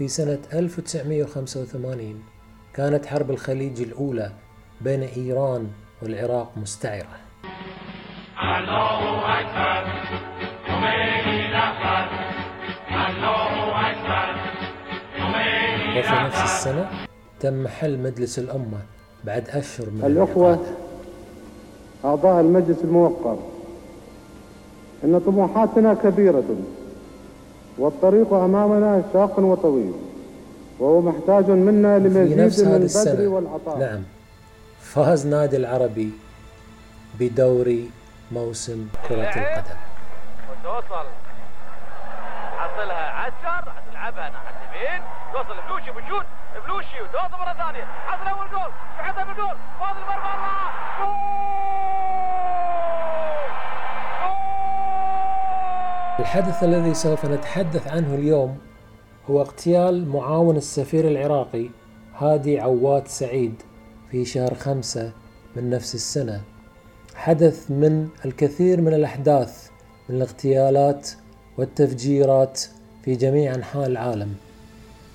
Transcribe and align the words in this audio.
في 0.00 0.08
سنة 0.08 0.38
1985 0.52 2.22
كانت 2.74 3.06
حرب 3.06 3.30
الخليج 3.30 3.80
الأولى 3.82 4.32
بين 4.80 5.02
إيران 5.02 5.68
والعراق 6.02 6.52
مستعرة. 6.56 7.16
وفي 15.98 16.14
نفس 16.24 16.42
السنة 16.44 16.90
تم 17.40 17.68
حل 17.68 17.98
مجلس 17.98 18.38
الأمة 18.38 18.80
بعد 19.24 19.48
أشهر 19.48 19.90
من 19.90 20.04
الأخوة 20.04 20.66
أعضاء 22.04 22.40
المجلس 22.40 22.84
الموقر 22.84 23.38
إن 25.04 25.20
طموحاتنا 25.26 25.94
كبيرة. 25.94 26.79
والطريق 27.78 28.32
أمامنا 28.32 29.02
شاق 29.12 29.38
وطويل 29.38 29.92
وهو 30.78 31.00
محتاج 31.00 31.50
منا 31.50 31.98
لمزيد 31.98 32.66
من 32.66 32.74
البذل 32.74 33.26
والعطاء. 33.26 33.78
نعم. 33.78 34.02
فاز 34.80 35.26
نادي 35.26 35.56
العربي 35.56 36.10
بدوري 37.20 37.90
موسم 38.32 38.88
كرة 39.08 39.16
القدم. 39.16 39.78
وتوصل. 40.50 41.06
حصلها 42.58 43.10
عسكر 43.10 43.72
تلعبها 43.90 44.30
ناحية 44.30 44.56
اليمين. 44.70 45.02
توصل 45.32 45.62
فلوشي 45.68 45.90
بشوت 45.90 46.26
فلوشي 46.66 47.02
وتوصل 47.02 47.36
مرة 47.40 47.52
ثانية. 47.52 47.84
حصل 48.06 48.26
أول 48.28 48.50
جول 48.50 48.70
يحطها 49.00 49.24
بالجول. 49.24 49.56
فاضل 49.80 50.00
المرمى 50.00 50.30
الله 50.34 50.60
الحدث 56.20 56.64
الذي 56.64 56.94
سوف 56.94 57.26
نتحدث 57.26 57.88
عنه 57.88 58.14
اليوم 58.14 58.58
هو 59.30 59.40
اغتيال 59.40 60.08
معاون 60.08 60.56
السفير 60.56 61.08
العراقي 61.08 61.68
هادي 62.16 62.60
عواد 62.60 63.08
سعيد 63.08 63.54
في 64.10 64.24
شهر 64.24 64.54
خمسة 64.54 65.12
من 65.56 65.70
نفس 65.70 65.94
السنة. 65.94 66.42
حدث 67.14 67.70
من 67.70 68.08
الكثير 68.24 68.80
من 68.80 68.94
الأحداث 68.94 69.68
من 70.08 70.16
الاغتيالات 70.16 71.10
والتفجيرات 71.58 72.62
في 73.04 73.14
جميع 73.14 73.54
أنحاء 73.54 73.86
العالم 73.86 74.34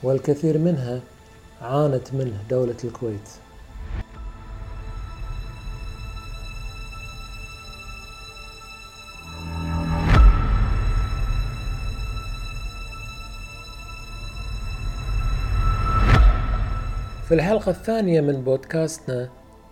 والكثير 0.03 0.57
منها 0.57 1.01
عانت 1.61 2.13
منه 2.13 2.37
دولة 2.49 2.77
الكويت. 2.83 3.44
في 17.27 17.33
الحلقة 17.33 17.69
الثانية 17.69 18.21
من 18.21 18.43
بودكاستنا 18.43 19.29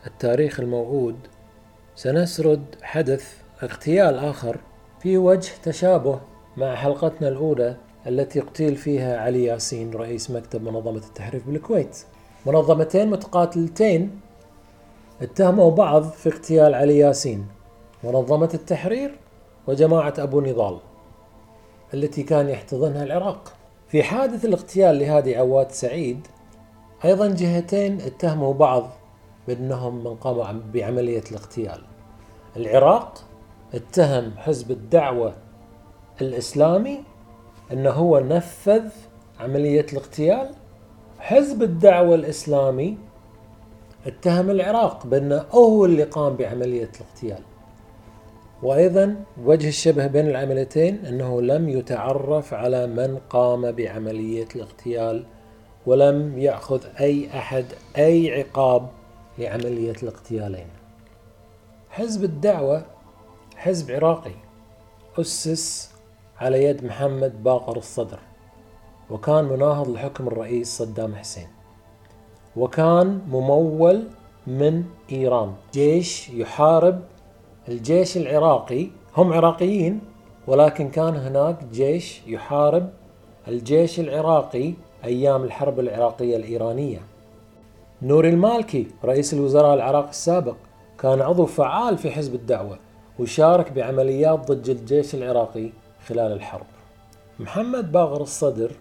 التاريخ 0.08 0.60
الموعود 0.60 1.16
سنسرد 1.96 2.64
حدث 2.82 3.34
اغتيال 3.64 4.20
آخر 4.20 4.58
في 5.00 5.18
وجه 5.18 5.52
تشابه 5.64 6.20
مع 6.58 6.76
حلقتنا 6.76 7.28
الأولى 7.28 7.76
التي 8.08 8.40
اغتيل 8.40 8.76
فيها 8.76 9.18
علي 9.18 9.44
ياسين 9.44 9.94
رئيس 9.94 10.32
مكتب 10.32 10.64
منظمة 10.64 10.98
التحرير 10.98 11.42
بالكويت. 11.48 11.98
منظمتين 12.46 13.10
متقاتلتين 13.10 14.20
اتهموا 15.22 15.72
بعض 15.72 16.04
في 16.04 16.30
اغتيال 16.30 16.76
علي 16.76 16.98
ياسين 16.98 17.48
منظمة 18.04 18.50
التحرير 18.54 19.20
وجماعة 19.68 20.14
أبو 20.18 20.42
نضال 20.42 20.78
التي 21.94 22.24
كان 22.24 22.50
يحتضنها 22.50 23.04
العراق. 23.04 23.54
في 23.88 24.04
حادث 24.04 24.46
الاغتيال 24.46 25.00
لهادي 25.00 25.36
عواد 25.36 25.72
سعيد 25.72 26.28
أيضا 27.06 27.28
جهتين 27.28 28.02
اتهموا 28.02 28.54
بعض 28.54 28.90
بأنهم 29.48 30.04
من 30.04 30.16
قاموا 30.16 30.62
بعملية 30.74 31.24
الاغتيال. 31.32 31.82
العراق 32.58 33.24
اتهم 33.74 34.32
حزب 34.38 34.72
الدعوة 34.72 35.34
الإسلامي 36.22 37.04
أنه 37.72 37.90
هو 37.90 38.20
نفذ 38.20 38.90
عملية 39.40 39.86
الاغتيال. 39.94 40.50
حزب 41.20 41.64
الدعوة 41.64 42.16
الإسلامي 42.16 42.98
اتهم 44.08 44.50
العراق 44.50 45.08
بأنه 45.08 45.46
هو 45.52 45.86
اللي 45.86 46.04
قام 46.04 46.36
بعملية 46.36 46.90
الاغتيال. 46.96 47.44
وأيضا 48.64 49.16
وجه 49.46 49.68
الشبه 49.68 50.08
بين 50.08 50.28
العمليتين 50.30 51.06
أنه 51.06 51.42
لم 51.42 51.70
يتعرف 51.70 52.54
على 52.54 52.88
من 52.88 53.18
قام 53.30 53.72
بعملية 53.72 54.48
الاغتيال 54.56 55.26
ولم 55.86 56.40
يأخذ 56.40 56.82
أي 57.00 57.30
أحد 57.38 57.66
أي 57.98 58.42
عقاب 58.42 58.90
لعملية 59.38 59.96
الاغتيالين. 60.04 60.68
حزب 61.90 62.24
الدعوة 62.24 62.86
حزب 63.56 63.92
عراقي 63.92 64.32
أسس 65.20 65.92
على 66.40 66.64
يد 66.64 66.86
محمد 66.86 67.44
باقر 67.44 67.78
الصدر 67.78 68.20
وكان 69.10 69.46
مناهض 69.46 69.90
لحكم 69.90 70.28
الرئيس 70.28 70.78
صدام 70.78 71.16
حسين 71.16 71.48
وكان 72.56 73.22
ممول 73.28 74.04
من 74.48 74.84
إيران. 75.12 75.54
جيش 75.74 76.30
يحارب 76.30 77.02
الجيش 77.68 78.18
العراقي. 78.18 78.88
هم 79.18 79.34
عراقيين 79.34 80.02
ولكن 80.48 80.90
كان 80.90 81.16
هناك 81.16 81.64
جيش 81.64 82.22
يحارب 82.28 82.90
الجيش 83.48 84.00
العراقي 84.00 84.74
أيام 85.04 85.44
الحرب 85.44 85.80
العراقية 85.80 86.36
الإيرانية. 86.36 87.00
نور 88.02 88.28
المالكي 88.28 88.88
رئيس 89.06 89.34
الوزراء 89.34 89.74
العراقي 89.74 90.10
السابق 90.10 90.56
كان 91.00 91.22
عضو 91.22 91.46
فعال 91.46 91.98
في 91.98 92.12
حزب 92.12 92.36
الدعوة 92.36 92.78
وشارك 93.20 93.72
بعمليات 93.72 94.52
ضد 94.52 94.70
الجيش 94.70 95.16
العراقي 95.16 95.70
خلال 96.08 96.32
الحرب. 96.32 96.66
محمد 97.40 97.92
باغر 97.92 98.22
الصدر 98.22 98.72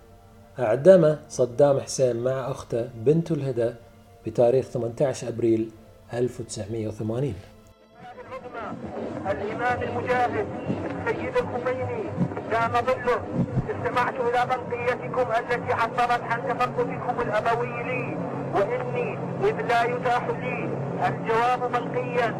أعدم 0.59 1.17
صدام 1.29 1.81
حسين 1.81 2.17
مع 2.17 2.51
أخته 2.51 2.89
بنت 2.95 3.31
الهدى 3.33 3.71
بتاريخ 4.27 4.67
18 4.67 5.29
أبريل 5.29 5.71
1980 6.15 7.35
الإمام 9.31 9.83
المجاهد 9.83 10.47
السيد 11.07 11.37
الخميني 11.37 12.03
كان 12.51 12.73
ظله 12.73 13.23
استمعت 13.73 14.15
إلى 14.15 14.47
بقيتكم 14.47 15.33
التي 15.33 15.75
حصلت 15.75 16.23
عن 16.23 16.49
تفقدكم 16.49 17.21
الأبوي 17.21 17.83
لي 17.83 18.17
وإني 18.55 19.19
إذ 19.43 19.61
لا 19.67 19.85
يتاح 19.85 20.29
لي 20.29 20.69
الجواب 21.09 21.73
ملقيا 21.73 22.35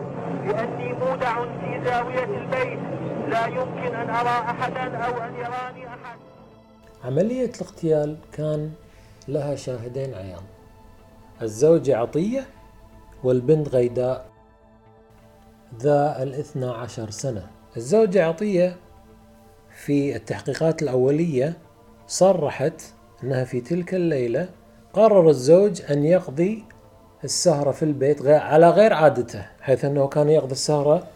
لأني 0.47 0.93
مودع 0.93 1.45
في 1.45 1.81
زاوية 1.85 2.25
البيت 2.25 2.79
لا 3.29 3.47
يمكن 3.47 3.95
أن 3.95 4.11
أرى 4.11 4.29
أحدا 4.29 4.97
أو 4.97 5.23
أن 5.23 5.35
يراني 5.35 5.87
أحد. 5.87 6.19
عملية 7.05 7.51
الاغتيال 7.55 8.17
كان 8.33 8.73
لها 9.29 9.55
شاهدين 9.55 10.15
عيان. 10.15 10.43
الزوجة 11.43 11.97
عطية 11.97 12.47
والبنت 13.25 13.69
غيداء 13.69 14.27
ذا 15.81 16.23
الاثنى 16.23 16.67
عشر 16.67 17.11
سنة. 17.11 17.47
الزوجة 17.77 18.27
عطية 18.27 18.77
في 19.85 20.17
التحقيقات 20.17 20.83
الأولية 20.83 21.59
صرحت 22.07 22.83
أنها 23.23 23.45
في 23.45 23.61
تلك 23.61 23.95
الليلة 23.95 24.49
قرر 24.93 25.31
الزوج 25.31 25.83
أن 25.91 26.05
يقضي 26.05 26.65
السهرة 27.25 27.71
في 27.71 27.83
البيت 27.83 28.27
على 28.27 28.71
غير 28.71 28.93
عادته 28.93 29.47
حيث 29.61 29.85
أنه 29.85 30.07
كان 30.07 30.29
يقضي 30.29 30.53
السهرة 30.53 31.07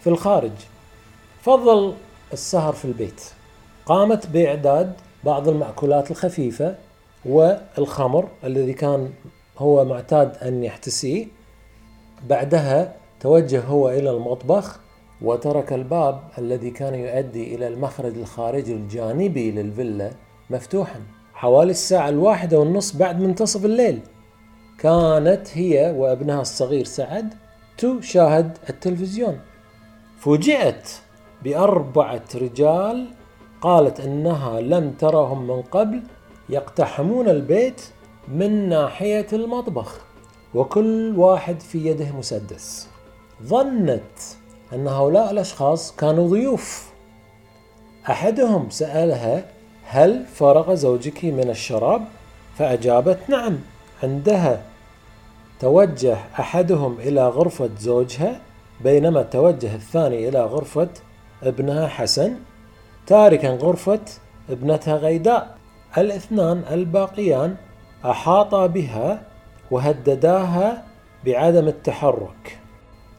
في 0.00 0.06
الخارج. 0.06 0.50
فضل 1.42 1.94
السهر 2.32 2.72
في 2.72 2.84
البيت. 2.84 3.20
قامت 3.86 4.26
بإعداد 4.26 4.92
بعض 5.24 5.48
المأكولات 5.48 6.10
الخفيفة 6.10 6.74
والخمر 7.24 8.28
الذي 8.44 8.72
كان 8.72 9.10
هو 9.58 9.84
معتاد 9.84 10.36
أن 10.36 10.64
يحتسيه. 10.64 11.26
بعدها 12.28 12.96
توجه 13.20 13.60
هو 13.60 13.90
إلى 13.90 14.10
المطبخ 14.10 14.80
وترك 15.22 15.72
الباب 15.72 16.20
الذي 16.38 16.70
كان 16.70 16.94
يؤدي 16.94 17.54
إلى 17.54 17.68
المخرج 17.68 18.18
الخارجي 18.18 18.72
الجانبي 18.72 19.50
للفيلا 19.50 20.10
مفتوحا. 20.50 21.00
حوالي 21.34 21.70
الساعة 21.70 22.08
الواحدة 22.08 22.58
والنصف 22.58 22.96
بعد 22.96 23.20
منتصف 23.20 23.64
الليل 23.64 24.00
كانت 24.78 25.48
هي 25.52 25.94
وأبنها 25.96 26.40
الصغير 26.40 26.84
سعد 26.84 27.34
تشاهد 27.78 28.58
التلفزيون. 28.68 29.40
فوجئت 30.18 30.88
بأربعة 31.42 32.24
رجال 32.34 33.08
قالت 33.60 34.00
إنها 34.00 34.60
لم 34.60 34.90
ترهم 34.90 35.46
من 35.46 35.62
قبل 35.62 36.02
يقتحمون 36.48 37.28
البيت 37.28 37.82
من 38.28 38.68
ناحية 38.68 39.26
المطبخ 39.32 40.00
وكل 40.54 41.14
واحد 41.16 41.60
في 41.60 41.86
يده 41.86 42.12
مسدس. 42.12 42.88
ظنت 43.42 44.18
أن 44.72 44.88
هؤلاء 44.88 45.30
الأشخاص 45.30 45.96
كانوا 45.96 46.28
ضيوف. 46.28 46.92
أحدهم 48.10 48.70
سألها 48.70 49.44
هل 49.84 50.24
فرغ 50.34 50.74
زوجك 50.74 51.24
من 51.24 51.50
الشراب؟ 51.50 52.04
فأجابت 52.58 53.18
نعم 53.28 53.58
عندها. 54.02 54.62
توجه 55.60 56.16
أحدهم 56.40 57.00
إلى 57.00 57.28
غرفة 57.28 57.70
زوجها 57.78 58.40
بينما 58.80 59.22
توجه 59.22 59.74
الثاني 59.74 60.28
إلى 60.28 60.40
غرفة 60.40 60.88
ابنها 61.42 61.88
حسن 61.88 62.34
تاركا 63.06 63.48
غرفة 63.48 64.00
ابنتها 64.50 64.96
غيداء. 64.96 65.56
الاثنان 65.98 66.64
الباقيان 66.70 67.56
أحاطا 68.04 68.66
بها 68.66 69.22
وهدداها 69.70 70.84
بعدم 71.24 71.68
التحرك. 71.68 72.58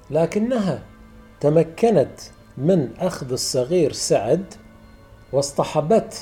لكنها 0.10 0.84
تمكنت 1.40 2.20
من 2.58 2.94
أخذ 3.00 3.32
الصغير 3.32 3.92
سعد 3.92 4.54
واصطحبته 5.32 6.18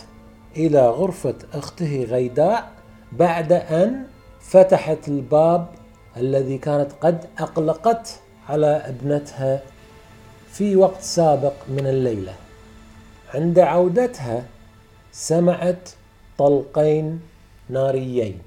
إلى 0.57 0.89
غرفة 0.89 1.35
أخته 1.53 2.03
غيداء 2.03 2.71
بعد 3.11 3.51
أن 3.53 4.05
فتحت 4.41 5.07
الباب 5.07 5.67
الذي 6.17 6.57
كانت 6.57 6.91
قد 7.01 7.25
أقلقت 7.39 8.19
على 8.49 8.67
ابنتها 8.67 9.61
في 10.51 10.75
وقت 10.75 11.01
سابق 11.01 11.53
من 11.67 11.87
الليلة. 11.87 12.33
عند 13.33 13.59
عودتها 13.59 14.43
سمعت 15.11 15.89
طلقين 16.37 17.21
ناريين 17.69 18.41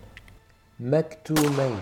مكتومين. 0.81 1.81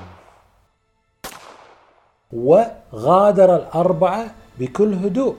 وغادر 2.32 3.56
الأربعة 3.56 4.34
بكل 4.58 4.94
هدوء. 4.94 5.34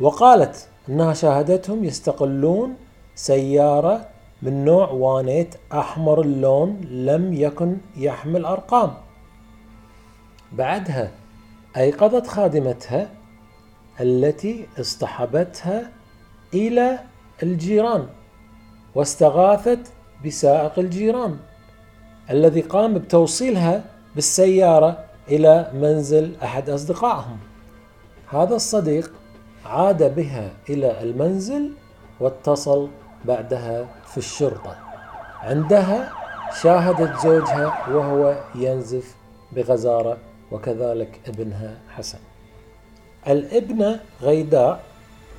وقالت 0.00 0.68
أنها 0.88 1.14
شاهدتهم 1.14 1.84
يستقلون 1.84 2.74
سيارة 3.14 4.08
من 4.42 4.64
نوع 4.64 4.90
وانيت 4.90 5.54
أحمر 5.72 6.20
اللون 6.20 6.80
لم 6.80 7.32
يكن 7.32 7.76
يحمل 7.96 8.44
أرقام. 8.44 8.94
بعدها 10.52 11.10
أيقظت 11.76 12.26
خادمتها 12.26 13.10
التي 14.00 14.66
اصطحبتها 14.80 15.90
إلى 16.54 16.98
الجيران 17.42 18.06
واستغاثت 18.94 19.92
بسائق 20.26 20.78
الجيران 20.78 21.36
الذي 22.30 22.60
قام 22.60 22.94
بتوصيلها 22.94 23.84
بالسيارة 24.14 25.04
إلى 25.28 25.70
منزل 25.74 26.36
أحد 26.42 26.70
أصدقائهم. 26.70 27.38
هذا 28.30 28.54
الصديق 28.54 29.12
عاد 29.66 30.14
بها 30.14 30.50
إلى 30.68 31.02
المنزل 31.02 31.72
واتصل 32.20 32.88
بعدها 33.24 33.88
في 34.06 34.18
الشرطة. 34.18 34.76
عندها 35.42 36.12
شاهدت 36.62 37.20
زوجها 37.20 37.88
وهو 37.90 38.42
ينزف 38.54 39.14
بغزارة 39.52 40.18
وكذلك 40.52 41.20
ابنها 41.26 41.78
حسن. 41.96 42.18
الابنة 43.28 44.00
غيداء 44.22 44.80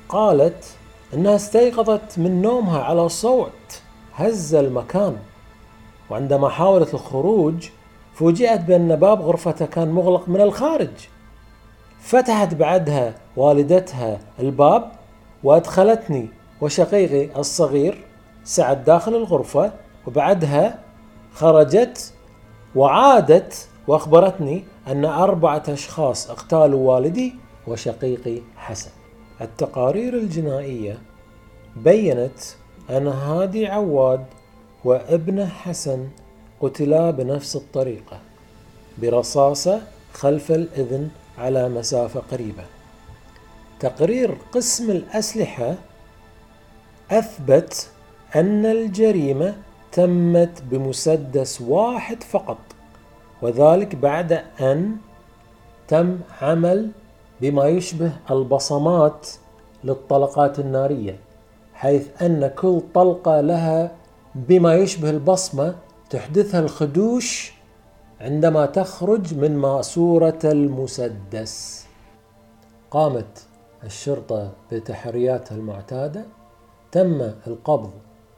قالت 0.10 0.66
إنها 1.14 1.36
استيقظت 1.36 2.20
من 2.20 2.42
نومها 2.42 2.82
على 2.84 3.10
صوت 3.10 3.82
هز 4.14 4.56
المكان. 4.56 5.18
وعندما 6.10 6.50
حاولت 6.50 6.94
الخروج 6.94 7.70
فوجئت 8.14 8.62
بأن 8.62 8.96
باب 8.96 9.22
غرفتها 9.22 9.66
كان 9.66 9.92
مغلق 9.92 10.30
من 10.30 10.42
الخارج. 10.42 11.10
فتحت 12.00 12.54
بعدها 12.54 13.14
والدتها 13.38 14.20
الباب 14.40 14.92
وأدخلتني 15.44 16.30
وشقيقي 16.62 17.40
الصغير 17.40 18.06
سعد 18.44 18.84
داخل 18.84 19.16
الغرفة 19.16 19.72
وبعدها 20.08 20.80
خرجت 21.34 22.14
وعادت 22.76 23.68
وأخبرتني 23.88 24.64
أن 24.88 25.06
أربعة 25.06 25.64
أشخاص 25.68 26.30
اغتالوا 26.30 26.94
والدي 26.94 27.36
وشقيقي 27.68 28.42
حسن. 28.58 28.90
التقارير 29.42 30.14
الجنائية 30.14 30.98
بينت 31.76 32.40
أن 32.90 33.08
هادي 33.08 33.68
عواد 33.68 34.26
وابنه 34.86 35.46
حسن 35.46 36.08
قتلا 36.62 37.12
بنفس 37.12 37.56
الطريقة 37.56 38.20
برصاصة 38.98 39.82
خلف 40.14 40.52
الإذن 40.52 41.10
على 41.40 41.70
مسافة 41.70 42.20
قريبة. 42.32 42.64
تقرير 43.80 44.38
قسم 44.52 44.92
الأسلحة 44.92 45.76
أثبت 47.12 47.90
أن 48.36 48.66
الجريمة 48.66 49.56
تمت 49.92 50.62
بمسدس 50.72 51.62
واحد 51.62 52.24
فقط 52.24 52.58
وذلك 53.42 53.96
بعد 53.96 54.44
أن 54.62 54.96
تم 55.88 56.18
عمل 56.42 56.92
بما 57.42 57.68
يشبه 57.68 58.12
البصمات 58.32 59.28
للطلقات 59.84 60.60
النارية 60.60 61.20
حيث 61.74 62.22
أن 62.22 62.48
كل 62.48 62.82
طلقة 62.94 63.42
لها 63.42 63.92
بما 64.36 64.76
يشبه 64.76 65.10
البصمة 65.10 65.76
تحدثها 66.10 66.60
الخدوش 66.60 67.54
عندما 68.22 68.66
تخرج 68.66 69.34
من 69.34 69.58
ماسورة 69.58 70.40
المسدس. 70.44 71.86
قامت 72.92 73.48
الشرطة 73.84 74.52
بتحرياتها 74.72 75.56
المعتادة. 75.56 76.26
تم 76.92 77.22
القبض 77.48 77.92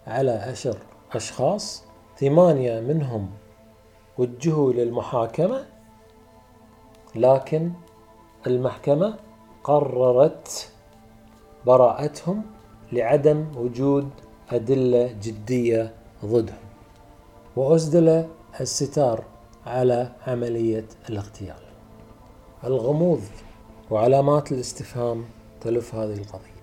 على 0.08 0.32
عشر 0.32 0.78
أشخاص. 1.14 1.84
ثمانية 2.18 2.80
منهم 2.80 3.30
وجهوا 4.18 4.74
للمحاكمة. 4.74 5.66
لكن 7.16 7.72
المحكمة 8.48 9.16
قررت 9.64 10.72
براءتهم 11.66 12.44
لعدم 12.92 13.46
وجود 13.58 14.10
أدلة 14.52 15.12
جدية 15.22 15.94
ضدهم. 16.26 16.58
وأسدل 17.56 18.28
الستار 18.60 19.31
على 19.66 20.12
عملية 20.28 20.86
الاغتيال. 21.10 21.62
الغموض 22.64 23.22
وعلامات 23.92 24.52
الاستفهام 24.52 25.26
تلف 25.62 25.96
هذه 25.96 26.18
القضية. 26.18 26.62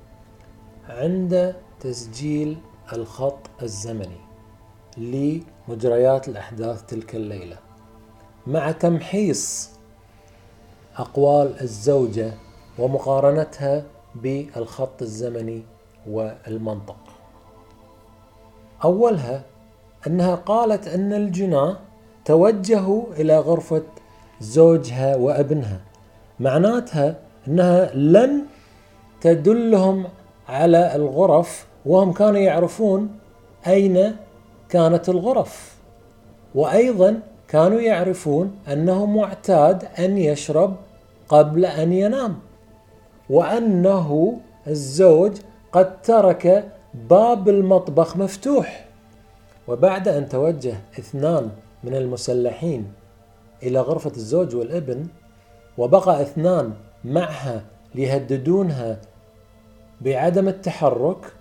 عند 0.89 1.55
تسجيل 1.81 2.59
الخط 2.93 3.51
الزمني 3.63 4.21
لمجريات 4.97 6.29
الأحداث 6.29 6.83
تلك 6.87 7.15
الليلة 7.15 7.59
مع 8.47 8.71
تمحيص 8.71 9.71
أقوال 10.97 11.61
الزوجة 11.61 12.33
ومقارنتها 12.79 13.85
بالخط 14.15 15.03
الزمني 15.03 15.63
والمنطق. 16.07 16.99
أولها 18.85 19.43
أنها 20.07 20.35
قالت 20.35 20.89
أن 20.89 21.13
الجناة 21.13 21.77
توجهوا 22.29 23.03
إلى 23.17 23.39
غرفة 23.39 23.83
زوجها 24.41 25.17
وابنها. 25.17 25.81
معناتها 26.41 27.17
أنها 27.49 27.95
لن 27.95 28.43
تدلهم 29.21 30.05
على 30.49 30.95
الغرف 30.95 31.67
وهم 31.87 32.13
كانوا 32.13 32.39
يعرفون 32.39 33.19
أين 33.67 34.17
كانت 34.69 35.09
الغرف. 35.09 35.77
وأيضا 36.55 37.21
كانوا 37.49 37.81
يعرفون 37.81 38.59
أنه 38.73 39.07
معتاد 39.07 39.85
أن 39.99 40.19
يشرب 40.19 40.77
قبل 41.29 41.65
أن 41.65 41.93
ينام 41.93 42.39
وأنه 43.31 44.39
الزوج 44.67 45.33
قد 45.73 46.03
ترك 46.03 46.73
باب 46.95 47.49
المطبخ 47.49 48.17
مفتوح. 48.17 48.85
وبعد 49.69 50.09
أن 50.09 50.29
توجه 50.29 50.75
اثنان 50.99 51.51
من 51.85 51.95
المسلحين 51.95 52.93
إلى 53.63 53.81
غرفة 53.81 54.13
الزوج 54.17 54.55
والابن 54.57 55.07
وبقى 55.79 56.23
اثنان 56.23 56.73
معها 57.05 57.65
ليهددونها 57.95 59.01
بعدم 60.01 60.49
التحرك 60.49 61.33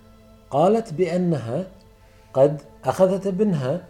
قالت 0.50 0.94
بأنها 0.94 1.66
قد 2.34 2.62
أخذت 2.84 3.26
ابنها 3.26 3.84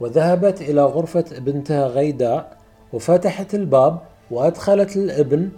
وذهبت 0.00 0.60
إلى 0.60 0.84
غرفة 0.84 1.24
بنتها 1.38 1.86
غيداء 1.86 2.56
وفتحت 2.92 3.54
الباب 3.54 3.98
وأدخلت 4.30 4.96
الابن 4.96 5.50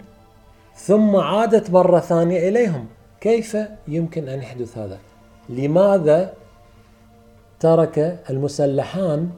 ثم 0.75 1.15
عادت 1.15 1.71
مرة 1.71 1.99
ثانية 1.99 2.49
إليهم 2.49 2.85
كيف 3.21 3.57
يمكن 3.87 4.29
أن 4.29 4.39
يحدث 4.39 4.77
هذا؟ 4.77 4.99
لماذا 5.49 6.33
ترك 7.59 8.23
المسلحان 8.29 9.29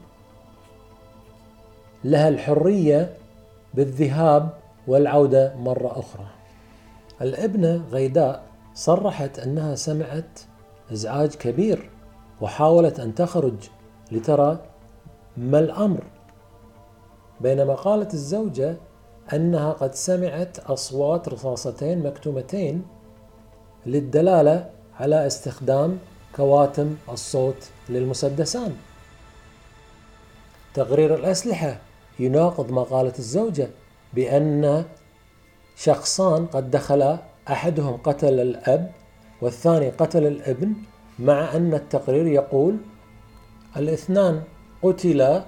لها 2.04 2.28
الحرية 2.28 3.14
بالذهاب 3.74 4.48
والعودة 4.86 5.54
مرة 5.56 5.98
أخرى. 5.98 6.26
الابنة 7.20 7.84
غيداء 7.90 8.42
صرحت 8.74 9.38
أنها 9.38 9.74
سمعت 9.74 10.40
إزعاج 10.92 11.34
كبير 11.34 11.90
وحاولت 12.40 13.00
أن 13.00 13.14
تخرج 13.14 13.54
لترى 14.12 14.58
ما 15.36 15.58
الأمر 15.58 16.04
بينما 17.40 17.74
قالت 17.74 18.14
الزوجة 18.14 18.76
أنها 19.32 19.72
قد 19.72 19.94
سمعت 19.94 20.58
أصوات 20.58 21.28
رصاصتين 21.28 22.02
مكتومتين 22.02 22.82
للدلالة 23.86 24.70
على 25.00 25.26
استخدام 25.26 25.98
كواتم 26.36 26.96
الصوت 27.08 27.68
للمسدسان. 27.88 28.76
تقرير 30.74 31.14
الأسلحة 31.14 31.78
يناقض 32.18 32.72
ما 32.72 32.82
قالت 32.82 33.18
الزوجة 33.18 33.68
بأن 34.14 34.84
شخصان 35.76 36.46
قد 36.46 36.70
دخلا 36.70 37.18
أحدهم 37.48 37.96
قتل 37.96 38.40
الأب 38.40 38.92
والثاني 39.40 39.90
قتل 39.90 40.26
الابن 40.26 40.72
مع 41.18 41.56
أن 41.56 41.74
التقرير 41.74 42.26
يقول 42.26 42.76
الاثنان 43.76 44.42
قتلا 44.82 45.44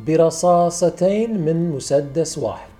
برصاصتين 0.00 1.40
من 1.40 1.70
مسدس 1.70 2.38
واحد. 2.38 2.70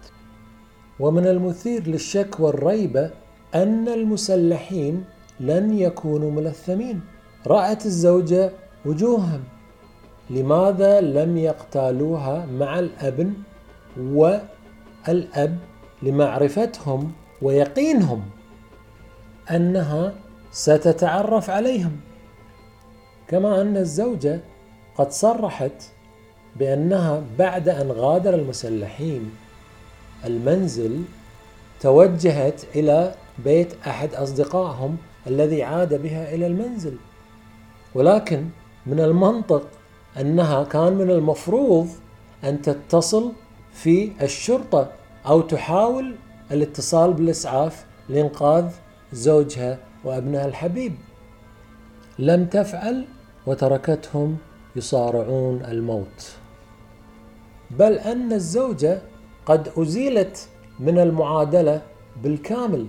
ومن 1.01 1.27
المثير 1.27 1.89
للشك 1.89 2.41
والريبة 2.41 3.11
أن 3.55 3.89
المسلحين 3.89 5.05
لن 5.41 5.79
يكونوا 5.79 6.31
ملثمين. 6.31 7.01
رأت 7.47 7.87
الزوجة 7.87 8.53
وجوههم. 8.87 9.45
لماذا 10.31 11.01
لم 11.01 11.37
يقتالوها 11.37 12.47
مع 12.47 12.79
الأبن 12.79 13.33
والأب 13.99 15.59
لمعرفتهم 16.03 17.13
ويقينهم 17.43 18.23
أنها 19.51 20.15
ستتعرف 20.53 21.51
عليهم؟ 21.51 22.01
كما 23.29 23.61
أن 23.61 23.77
الزوجة 23.77 24.41
قد 24.97 25.11
صرحت 25.11 25.83
بأنها 26.57 27.23
بعد 27.39 27.69
أن 27.69 27.91
غادر 27.93 28.35
المسلحين 28.35 29.31
المنزل 30.25 31.03
توجهت 31.81 32.65
إلى 32.75 33.15
بيت 33.45 33.75
أحد 33.87 34.15
أصدقائهم 34.15 34.97
الذي 35.27 35.63
عاد 35.63 36.03
بها 36.03 36.35
إلى 36.35 36.47
المنزل. 36.47 36.97
ولكن 37.95 38.45
من 38.87 39.01
المنطق 39.01 39.80
أنها 40.21 40.65
كان 40.65 40.93
من 40.93 41.11
المفروض 41.11 41.89
أن 42.45 42.63
تتصل 42.63 43.33
في 43.73 44.13
الشرطة 44.23 44.91
أو 45.27 45.41
تحاول 45.41 46.15
الاتصال 46.53 47.13
بالإسعاف 47.13 47.85
لإنقاذ 48.09 48.71
زوجها 49.13 49.79
وأبنها 50.05 50.47
الحبيب. 50.47 50.95
لم 52.19 52.47
تفعل 52.47 53.07
وتركتهم 53.47 54.37
يصارعون 54.77 55.65
الموت. 55.65 56.33
بل 57.71 57.93
أن 57.93 58.33
الزوجة 58.33 59.03
قد 59.47 59.73
أزيلت 59.79 60.49
من 60.81 60.99
المعادلة 60.99 61.83
بالكامل 62.23 62.87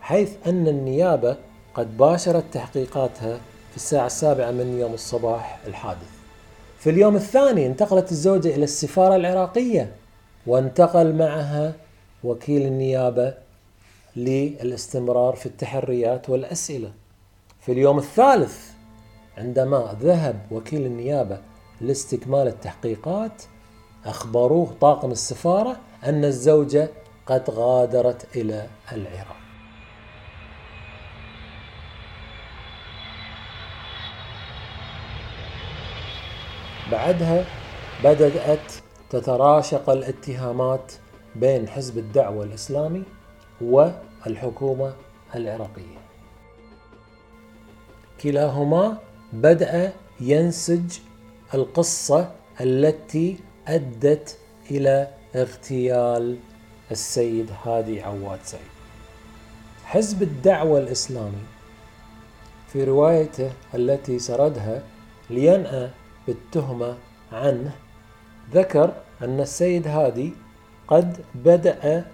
حيث 0.00 0.32
أن 0.46 0.68
النيابة 0.68 1.36
قد 1.74 1.96
باشرت 1.96 2.44
تحقيقاتها 2.52 3.40
في 3.72 3.76
الساعة 3.76 4.06
السابعة 4.06 4.50
من 4.50 4.78
يوم 4.78 4.94
الصباح 4.94 5.58
الحادث. 5.66 6.10
في 6.78 6.90
اليوم 6.90 7.16
الثاني 7.16 7.66
انتقلت 7.66 8.12
الزوجة 8.12 8.54
إلى 8.54 8.64
السفارة 8.64 9.16
العراقية 9.16 9.92
وانتقل 10.46 11.14
معها 11.14 11.72
وكيل 12.24 12.66
النيابة 12.66 13.34
للاستمرار 14.16 15.34
في 15.34 15.46
التحريات 15.46 16.30
والأسئلة. 16.30 16.92
في 17.60 17.72
اليوم 17.72 17.98
الثالث 17.98 18.70
عندما 19.38 19.96
ذهب 20.00 20.36
وكيل 20.50 20.86
النيابة 20.86 21.38
لاستكمال 21.80 22.46
التحقيقات 22.46 23.42
أخبروه 24.04 24.74
طاقم 24.80 25.10
السفارة 25.10 25.76
أن 26.04 26.24
الزوجة 26.24 26.88
قد 27.26 27.50
غادرت 27.50 28.36
إلى 28.36 28.66
العراق. 28.92 29.41
بعدها 36.92 37.44
بدأت 38.04 38.72
تتراشق 39.10 39.90
الاتهامات 39.90 40.92
بين 41.36 41.68
حزب 41.68 41.98
الدعوة 41.98 42.44
الإسلامي 42.44 43.02
والحكومة 43.60 44.94
العراقية. 45.34 46.02
كلاهما 48.22 48.98
بدأ 49.32 49.92
ينسج 50.20 50.98
القصة 51.54 52.30
التي 52.60 53.36
أدت 53.68 54.38
إلى 54.70 55.08
اغتيال 55.36 56.36
السيد 56.90 57.50
هادي 57.64 58.02
عواد 58.02 58.38
سعيد. 58.44 58.72
حزب 59.84 60.22
الدعوة 60.22 60.78
الإسلامي 60.78 61.42
في 62.68 62.84
روايته 62.84 63.52
التي 63.74 64.18
سردها 64.18 64.82
لينأى 65.30 65.90
بالتهمة 66.26 66.94
عنه 67.32 67.72
ذكر 68.52 68.92
أن 69.22 69.40
السيد 69.40 69.88
هادي 69.88 70.32
قد 70.88 71.16
بدأ 71.34 72.04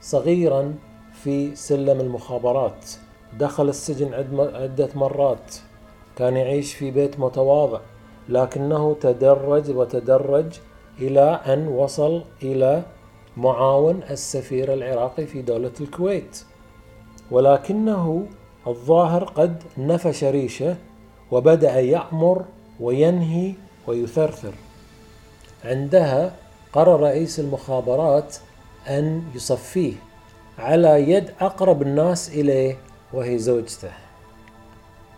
صغيرا 0.00 0.74
في 1.12 1.56
سلم 1.56 2.00
المخابرات 2.00 2.90
دخل 3.38 3.68
السجن 3.68 4.14
عدة 4.54 4.88
مرات 4.94 5.54
كان 6.16 6.36
يعيش 6.36 6.74
في 6.74 6.90
بيت 6.90 7.20
متواضع 7.20 7.80
لكنه 8.28 8.96
تدرج 9.00 9.70
وتدرج 9.70 10.52
إلى 10.98 11.40
أن 11.46 11.68
وصل 11.68 12.24
إلى 12.42 12.82
معاون 13.36 14.02
السفير 14.10 14.74
العراقي 14.74 15.26
في 15.26 15.42
دولة 15.42 15.72
الكويت. 15.80 16.44
ولكنه 17.30 18.26
الظاهر 18.66 19.24
قد 19.24 19.62
نفش 19.78 20.24
ريشه 20.24 20.76
وبدأ 21.30 21.80
يأمر 21.80 22.44
وينهي 22.80 23.54
ويثرثر. 23.86 24.54
عندها 25.64 26.32
قرر 26.72 27.00
رئيس 27.00 27.40
المخابرات 27.40 28.36
أن 28.88 29.22
يصفيه 29.34 29.92
على 30.58 31.10
يد 31.10 31.30
أقرب 31.40 31.82
الناس 31.82 32.28
إليه 32.28 32.76
وهي 33.12 33.38
زوجته 33.38 33.90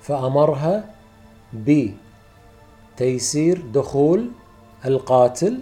فأمرها 0.00 0.84
بتيسير 2.94 3.62
دخول 3.74 4.30
القاتل 4.84 5.58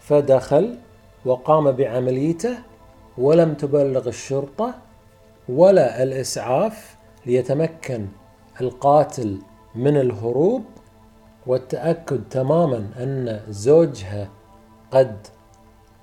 فدخل 0.00 0.78
وقام 1.24 1.72
بعمليته 1.72 2.58
ولم 3.18 3.54
تبلغ 3.54 4.08
الشرطة 4.08 4.74
ولا 5.48 6.02
الإسعاف 6.02 6.96
ليتمكن 7.26 8.06
القاتل 8.60 9.38
من 9.74 9.96
الهروب 9.96 10.64
والتأكد 11.46 12.28
تماما 12.30 12.90
أن 12.96 13.40
زوجها 13.48 14.28
قد 14.90 15.26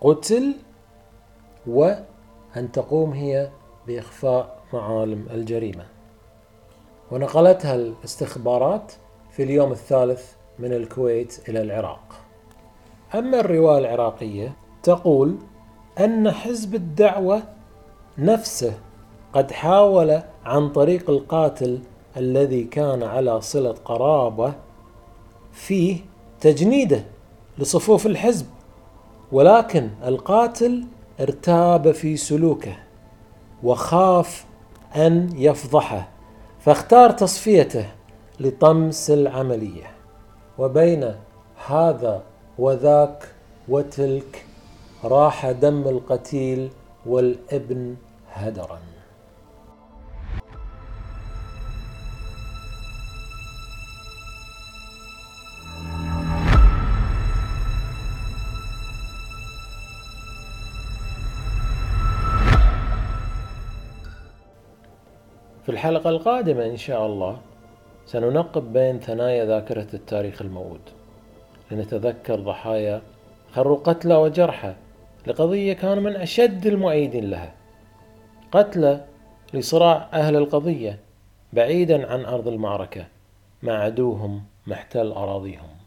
قتل 0.01 0.55
وأن 1.67 2.71
تقوم 2.73 3.11
هي 3.11 3.49
بإخفاء 3.87 4.59
معالم 4.73 5.27
الجريمة. 5.31 5.85
ونقلتها 7.11 7.75
الاستخبارات 7.75 8.93
في 9.31 9.43
اليوم 9.43 9.71
الثالث 9.71 10.31
من 10.59 10.73
الكويت 10.73 11.49
إلى 11.49 11.61
العراق. 11.61 12.15
أما 13.15 13.39
الرواية 13.39 13.77
العراقية 13.77 14.53
تقول 14.83 15.35
أن 15.99 16.31
حزب 16.31 16.75
الدعوة 16.75 17.43
نفسه 18.17 18.73
قد 19.33 19.51
حاول 19.51 20.21
عن 20.45 20.69
طريق 20.69 21.09
القاتل 21.09 21.79
الذي 22.17 22.63
كان 22.63 23.03
على 23.03 23.41
صلة 23.41 23.75
قرابة 23.85 24.53
فيه 25.59 25.97
تجنيده 26.41 27.03
لصفوف 27.57 28.05
الحزب 28.05 28.45
ولكن 29.31 29.89
القاتل 30.05 30.83
ارتاب 31.19 31.91
في 31.91 32.17
سلوكه 32.17 32.77
وخاف 33.63 34.45
أن 34.95 35.29
يفضحه 35.35 36.09
فاختار 36.59 37.11
تصفيته 37.11 37.85
لطمس 38.39 39.11
العملية. 39.11 39.91
وبين 40.57 41.15
هذا 41.67 42.23
وذاك 42.57 43.27
وتلك 43.69 44.45
راح 45.03 45.51
دم 45.51 45.87
القتيل 45.87 46.69
والابن 47.05 47.95
هدرا. 48.33 48.79
في 65.69 65.73
الحلقة 65.73 66.09
القادمة 66.09 66.65
إن 66.65 66.77
شاء 66.77 67.05
الله 67.05 67.37
سننقب 68.05 68.73
بين 68.73 68.99
ثنايا 68.99 69.45
ذاكرة 69.45 69.87
التاريخ 69.93 70.41
الموعود. 70.41 70.81
لنتذكر 71.71 72.39
ضحايا 72.39 73.01
خروا 73.51 73.77
قتلى 73.77 74.15
وجرحى 74.15 74.73
لقضية 75.27 75.73
كانوا 75.73 76.03
من 76.03 76.15
أشد 76.15 76.65
المؤيدين 76.65 77.29
لها. 77.29 77.53
قتلى 78.51 79.05
لصراع 79.53 80.09
أهل 80.13 80.35
القضية 80.35 80.99
بعيدا 81.53 82.11
عن 82.11 82.25
أرض 82.25 82.47
المعركة 82.47 83.05
مع 83.63 83.73
عدوهم 83.73 84.43
محتل 84.67 85.11
أراضيهم. 85.11 85.78